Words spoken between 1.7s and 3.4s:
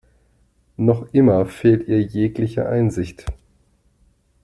ihr jegliche Einsicht.